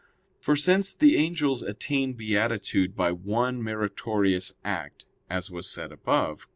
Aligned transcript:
For 0.39 0.55
since 0.55 0.95
the 0.95 1.15
angels 1.15 1.61
attain 1.61 2.13
beatitude 2.13 2.95
by 2.95 3.11
one 3.11 3.61
meritorious 3.63 4.55
act, 4.65 5.05
as 5.29 5.51
was 5.51 5.69
said 5.69 5.91
above 5.91 6.39
(Q. 6.47 6.49